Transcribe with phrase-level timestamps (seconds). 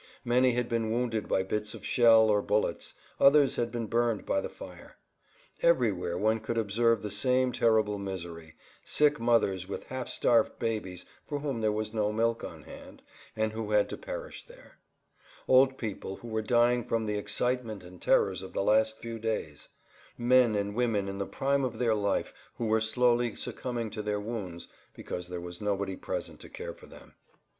[0.25, 4.41] Many had been wounded by bits of shell or bullets; others had been burned by
[4.41, 4.95] the fire.
[5.61, 11.61] Everywhere one could observe the same terrible misery—sick mothers with half starved babies for whom
[11.61, 13.03] there was no milk on hand
[13.35, 14.79] and who had to perish there;
[15.47, 19.67] old people who were dying from the excitement and terrors of the last few days;
[20.17, 24.19] men and women in the prime of their life who were slowly succumbing to their
[24.19, 27.13] wounds because there was nobody present to care for them.